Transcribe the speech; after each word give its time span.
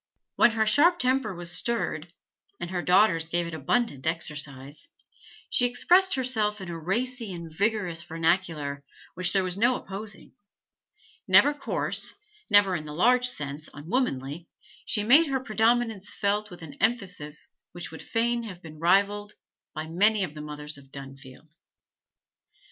When 0.35 0.49
her 0.53 0.65
sharp 0.65 0.97
temper 0.97 1.35
was 1.35 1.51
stirred 1.55 2.11
and 2.59 2.71
her 2.71 2.81
daughters 2.81 3.27
gave 3.27 3.45
it 3.45 3.53
abundant 3.53 4.07
exercise 4.07 4.87
she 5.47 5.67
expressed 5.67 6.15
herself 6.15 6.59
in 6.59 6.69
a 6.69 6.79
racy 6.79 7.31
and 7.31 7.51
vigorous 7.55 8.01
vernacular 8.01 8.83
which 9.13 9.31
there 9.31 9.43
was 9.43 9.57
no 9.59 9.75
opposing; 9.75 10.33
never 11.27 11.53
coarse, 11.53 12.15
never, 12.49 12.75
in 12.75 12.85
the 12.85 12.95
large 12.95 13.27
sense, 13.27 13.69
unwomanly, 13.75 14.47
she 14.85 15.03
made 15.03 15.27
her 15.27 15.39
predominance 15.39 16.11
felt 16.11 16.49
with 16.49 16.63
an 16.63 16.73
emphasis 16.81 17.51
which 17.73 17.91
would 17.91 18.01
fain 18.01 18.41
have 18.41 18.63
been 18.63 18.79
rivalled 18.79 19.33
by 19.75 19.85
many 19.87 20.23
of 20.23 20.33
the 20.33 20.41
mothers 20.41 20.79
of 20.79 20.85
Dunfield. 20.91 21.53